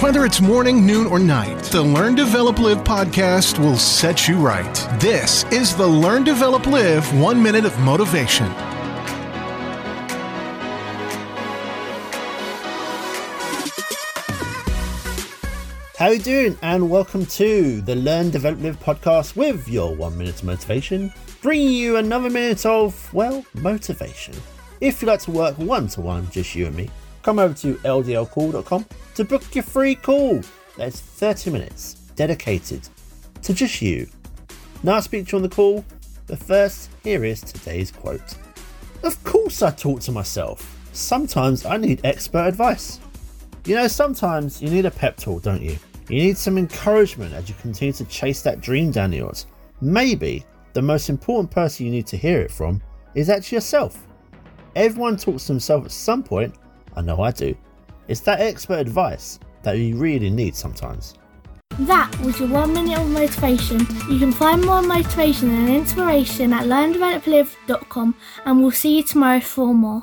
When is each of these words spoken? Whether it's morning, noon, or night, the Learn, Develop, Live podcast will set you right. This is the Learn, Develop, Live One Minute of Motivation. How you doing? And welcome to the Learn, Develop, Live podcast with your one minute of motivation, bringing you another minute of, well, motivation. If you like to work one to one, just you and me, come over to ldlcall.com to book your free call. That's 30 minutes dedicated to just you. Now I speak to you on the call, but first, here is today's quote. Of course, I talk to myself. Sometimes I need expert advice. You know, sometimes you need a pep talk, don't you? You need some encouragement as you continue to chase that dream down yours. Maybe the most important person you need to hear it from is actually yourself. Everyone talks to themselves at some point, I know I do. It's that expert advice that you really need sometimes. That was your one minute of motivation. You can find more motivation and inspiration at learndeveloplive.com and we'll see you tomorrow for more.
Whether 0.00 0.24
it's 0.24 0.40
morning, 0.40 0.86
noon, 0.86 1.06
or 1.06 1.18
night, 1.18 1.62
the 1.64 1.82
Learn, 1.82 2.14
Develop, 2.14 2.58
Live 2.58 2.78
podcast 2.84 3.58
will 3.58 3.76
set 3.76 4.26
you 4.26 4.38
right. 4.38 4.74
This 4.98 5.44
is 5.52 5.76
the 5.76 5.86
Learn, 5.86 6.24
Develop, 6.24 6.66
Live 6.66 7.20
One 7.20 7.42
Minute 7.42 7.66
of 7.66 7.78
Motivation. 7.80 8.46
How 15.98 16.08
you 16.08 16.18
doing? 16.18 16.58
And 16.62 16.88
welcome 16.88 17.26
to 17.26 17.82
the 17.82 17.94
Learn, 17.94 18.30
Develop, 18.30 18.62
Live 18.62 18.80
podcast 18.80 19.36
with 19.36 19.68
your 19.68 19.94
one 19.94 20.16
minute 20.16 20.36
of 20.36 20.44
motivation, 20.44 21.12
bringing 21.42 21.74
you 21.74 21.96
another 21.98 22.30
minute 22.30 22.64
of, 22.64 23.12
well, 23.12 23.44
motivation. 23.52 24.32
If 24.80 25.02
you 25.02 25.08
like 25.08 25.20
to 25.20 25.30
work 25.30 25.58
one 25.58 25.88
to 25.88 26.00
one, 26.00 26.30
just 26.30 26.54
you 26.54 26.68
and 26.68 26.74
me, 26.74 26.88
come 27.22 27.38
over 27.38 27.54
to 27.54 27.74
ldlcall.com 27.76 28.86
to 29.14 29.24
book 29.24 29.54
your 29.54 29.64
free 29.64 29.94
call. 29.94 30.40
That's 30.76 31.00
30 31.00 31.50
minutes 31.50 31.94
dedicated 32.16 32.88
to 33.42 33.54
just 33.54 33.82
you. 33.82 34.08
Now 34.82 34.94
I 34.94 35.00
speak 35.00 35.26
to 35.28 35.32
you 35.32 35.36
on 35.38 35.42
the 35.42 35.54
call, 35.54 35.84
but 36.26 36.38
first, 36.38 36.90
here 37.02 37.24
is 37.24 37.40
today's 37.40 37.90
quote. 37.90 38.36
Of 39.02 39.22
course, 39.24 39.62
I 39.62 39.70
talk 39.70 40.00
to 40.02 40.12
myself. 40.12 40.78
Sometimes 40.92 41.64
I 41.64 41.76
need 41.76 42.00
expert 42.04 42.46
advice. 42.46 43.00
You 43.64 43.74
know, 43.76 43.88
sometimes 43.88 44.62
you 44.62 44.70
need 44.70 44.86
a 44.86 44.90
pep 44.90 45.16
talk, 45.16 45.42
don't 45.42 45.62
you? 45.62 45.78
You 46.08 46.22
need 46.22 46.36
some 46.36 46.58
encouragement 46.58 47.34
as 47.34 47.48
you 47.48 47.54
continue 47.60 47.92
to 47.92 48.04
chase 48.06 48.42
that 48.42 48.60
dream 48.60 48.90
down 48.90 49.12
yours. 49.12 49.46
Maybe 49.80 50.44
the 50.72 50.82
most 50.82 51.08
important 51.08 51.50
person 51.50 51.86
you 51.86 51.92
need 51.92 52.06
to 52.08 52.16
hear 52.16 52.40
it 52.40 52.50
from 52.50 52.82
is 53.14 53.30
actually 53.30 53.56
yourself. 53.56 54.06
Everyone 54.76 55.16
talks 55.16 55.46
to 55.46 55.52
themselves 55.52 55.86
at 55.86 55.92
some 55.92 56.22
point, 56.22 56.54
I 57.00 57.02
know 57.02 57.22
I 57.22 57.30
do. 57.30 57.56
It's 58.08 58.20
that 58.20 58.40
expert 58.40 58.78
advice 58.80 59.40
that 59.62 59.78
you 59.78 59.96
really 59.96 60.28
need 60.28 60.54
sometimes. 60.54 61.14
That 61.78 62.14
was 62.20 62.38
your 62.38 62.50
one 62.50 62.74
minute 62.74 62.98
of 62.98 63.08
motivation. 63.08 63.78
You 64.10 64.18
can 64.18 64.32
find 64.32 64.62
more 64.62 64.82
motivation 64.82 65.48
and 65.48 65.70
inspiration 65.70 66.52
at 66.52 66.64
learndeveloplive.com 66.64 68.14
and 68.44 68.60
we'll 68.60 68.70
see 68.70 68.98
you 68.98 69.02
tomorrow 69.02 69.40
for 69.40 69.72
more. 69.72 70.02